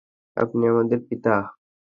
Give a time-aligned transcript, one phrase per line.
[0.37, 1.35] আপনি আমাদের পিতা।